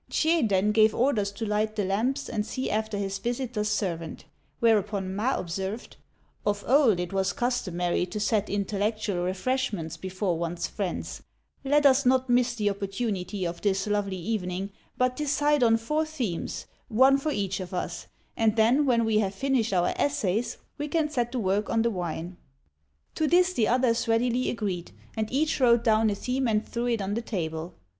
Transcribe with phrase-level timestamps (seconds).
[0.09, 4.25] Chieh then gave orders to light the lamps and see after his visitor's servant;
[4.59, 5.95] whereupon Ma observed,
[6.43, 11.21] "Of old it was customary to set intellectual refreshments before one's friends;
[11.63, 16.65] let us not miss the opportunity of this lovely evening, but decide on four themes,
[16.87, 21.09] one for each of us; and then, when we have finished our essays, we can
[21.11, 22.37] set to work on the wine."
[23.13, 27.03] To this the others readily agreed; and each wrote down a theme and threw it
[27.03, 27.75] on the table.